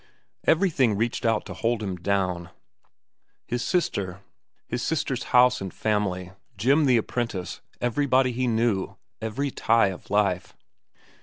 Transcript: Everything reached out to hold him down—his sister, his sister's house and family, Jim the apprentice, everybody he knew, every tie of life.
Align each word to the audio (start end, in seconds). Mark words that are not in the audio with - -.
Everything 0.47 0.95
reached 0.97 1.27
out 1.27 1.45
to 1.45 1.53
hold 1.53 1.83
him 1.83 1.95
down—his 1.95 3.61
sister, 3.61 4.21
his 4.67 4.81
sister's 4.81 5.25
house 5.25 5.61
and 5.61 5.71
family, 5.71 6.31
Jim 6.57 6.85
the 6.85 6.97
apprentice, 6.97 7.61
everybody 7.79 8.31
he 8.31 8.47
knew, 8.47 8.95
every 9.21 9.51
tie 9.51 9.89
of 9.89 10.09
life. 10.09 10.55